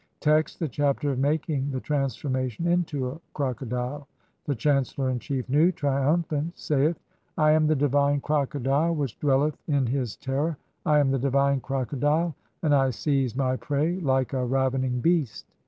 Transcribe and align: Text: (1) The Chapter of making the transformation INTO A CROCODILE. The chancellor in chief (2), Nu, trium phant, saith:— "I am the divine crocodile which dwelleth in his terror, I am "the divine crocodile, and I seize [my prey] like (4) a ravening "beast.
Text: 0.19 0.59
(1) 0.59 0.65
The 0.65 0.71
Chapter 0.71 1.11
of 1.11 1.19
making 1.19 1.69
the 1.69 1.79
transformation 1.79 2.65
INTO 2.65 3.09
A 3.11 3.19
CROCODILE. 3.35 4.07
The 4.45 4.55
chancellor 4.55 5.11
in 5.11 5.19
chief 5.19 5.45
(2), 5.45 5.53
Nu, 5.53 5.71
trium 5.71 6.23
phant, 6.23 6.57
saith:— 6.57 6.99
"I 7.37 7.51
am 7.51 7.67
the 7.67 7.75
divine 7.75 8.19
crocodile 8.19 8.95
which 8.95 9.19
dwelleth 9.19 9.59
in 9.67 9.85
his 9.85 10.15
terror, 10.15 10.57
I 10.87 10.97
am 10.97 11.11
"the 11.11 11.19
divine 11.19 11.59
crocodile, 11.59 12.33
and 12.63 12.73
I 12.73 12.89
seize 12.89 13.35
[my 13.35 13.57
prey] 13.57 13.97
like 13.99 14.31
(4) 14.31 14.39
a 14.41 14.45
ravening 14.47 15.01
"beast. 15.01 15.45